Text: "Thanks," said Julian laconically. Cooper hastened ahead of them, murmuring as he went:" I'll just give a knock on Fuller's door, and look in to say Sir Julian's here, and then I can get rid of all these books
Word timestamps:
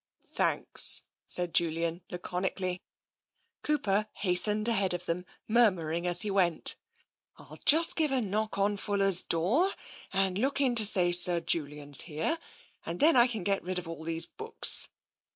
"Thanks," 0.25 1.03
said 1.27 1.53
Julian 1.53 2.01
laconically. 2.09 2.81
Cooper 3.61 4.07
hastened 4.13 4.67
ahead 4.67 4.95
of 4.95 5.05
them, 5.05 5.27
murmuring 5.47 6.07
as 6.07 6.21
he 6.23 6.31
went:" 6.31 6.75
I'll 7.37 7.59
just 7.65 7.95
give 7.95 8.11
a 8.11 8.19
knock 8.19 8.57
on 8.57 8.77
Fuller's 8.77 9.21
door, 9.21 9.71
and 10.11 10.39
look 10.39 10.59
in 10.59 10.73
to 10.73 10.87
say 10.87 11.11
Sir 11.11 11.39
Julian's 11.39 12.01
here, 12.01 12.39
and 12.83 12.99
then 12.99 13.15
I 13.15 13.27
can 13.27 13.43
get 13.43 13.61
rid 13.61 13.77
of 13.77 13.87
all 13.87 14.03
these 14.03 14.25
books 14.25 14.89